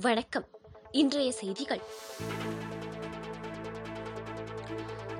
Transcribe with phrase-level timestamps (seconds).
[0.00, 0.44] வணக்கம்.
[0.90, 1.80] இன்றைய செய்திகள்.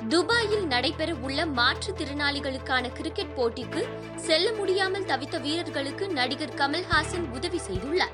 [0.08, 8.12] துபாயில் நடைபெற உள்ள மாற்றுத்திறனாளிகளுக்கான கிரிக்கெட் போட்டிக்கு செல்ல முடியாமல் தவித்த வீரர்களுக்கு நடிகர் கமல்ஹாசன் உதவி செய்துள்ளார்.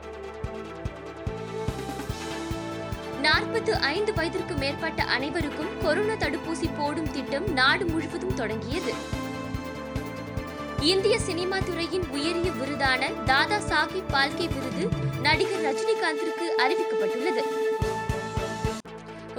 [3.20, 9.26] நாற்பத்து ஐந்து வயதிற்கு மேற்பட்ட அனைவருக்கும் கொரோனா தடுப்பூசி போடும் திட்டம் நாடு முழுவதும் தொடங்கியது.
[10.80, 14.88] இந்திய சினிமா துறையின் உயரிய விருதான தாதா சாஹிப் பால்கே விருது
[15.22, 17.42] நடிகர் ரஜினிகாந்திற்கு அறிவிக்கப்பட்டுள்ளது.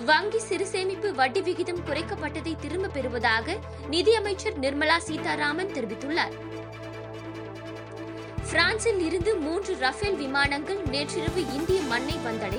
[0.05, 3.58] வங்கி சிறு சேமிப்பு வட்டி விகிதம் குறைக்கப்பட்டதை திரும்பப் பெறுவதாக
[3.90, 6.36] நிதியமைச்சர் நிர்மலா சீதாராமன் தெரிவித்துள்ளார்.
[8.52, 12.59] பிரான்சில் இருந்து மூன்று ரஃபேல் விமானங்கள் நேற்றிரவு இந்திய மண்ணை வந்தடை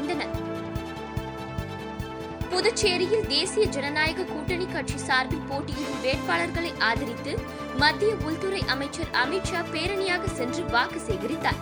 [2.61, 7.33] புதுச்சேரியில் தேசிய ஜனநாயக கூட்டணி கட்சி சார்பில் போட்டியிடும் வேட்பாளர்களை ஆதரித்து
[7.77, 11.61] மத்திய உள்துறை அமைச்சர் அமித்ஷா பேரணியாக சென்று வாக்கு சேகரித்தார்.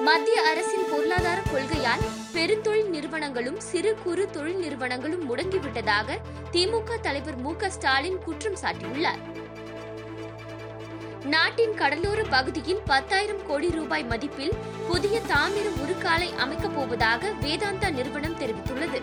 [0.00, 6.18] மத்திய அரசின் பொருளாதார கொள்கையால் பெருந்தொழில் நிறுவனங்களும் சிறு குறு தொழில் நிறுவனங்களும் முடங்கிவிட்டதாக
[6.52, 9.22] திமுக தலைவர் மு க ஸ்டாலின் குற்றம் சாட்டியுள்ளார்.
[11.34, 14.52] நாட்டின் கடலோர பகுதியில் பத்தாயிரம் கோடி ரூபாய் மதிப்பில்
[14.88, 19.00] புதிய தாமிர உருக்காலை அமைக்கப் போவதாக வேதாந்தா நிறுவனம் தெரிவித்துள்ளது.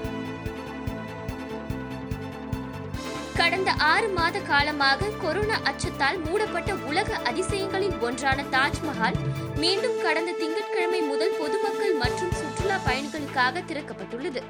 [3.36, 9.20] கடந்த ஆறு மாத காலமாக கொரோனா அச்சத்தால் மூடப்பட்ட உலக அதிசயங்களில் ஒன்றான தாஜ்மஹால்
[9.56, 14.44] மீண்டும் கடந்த திங்கட்கிழமை முதல் பொதுமக்கள் மற்றும் சுற்றுலா பயணிகளுக்காக திறக்கப்பட்டுள்ளது.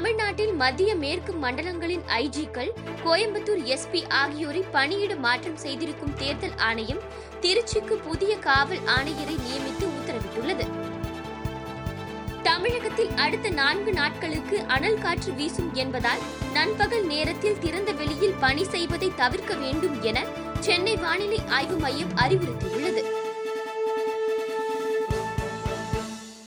[0.00, 2.70] தமிழ்நாட்டில் மத்திய மேற்கு மண்டலங்களின் ஐஜிக்கள்
[3.04, 7.02] கோயம்புத்தூர் எஸ்பி ஆகியோரை பணியிட மாற்றம் செய்திருக்கும் தேர்தல் ஆணையம்
[7.40, 10.66] திருச்சிக்கு புதிய காவல் ஆணையரை நியமித்து உத்தரவிட்டுள்ளது.
[12.42, 16.20] தமிழகத்தில் அடுத்த நான்கு நாட்களுக்கு அனல் காற்று வீசும் என்பதால்
[16.52, 20.24] நண்பகல் நேரத்தில் திறந்த வெளியில் பணி செய்வதை தவிர்க்க வேண்டும் என
[20.60, 22.89] சென்னை வானிலை ஆய்வு மையம் அறிவுறுத்தியுள்ளது.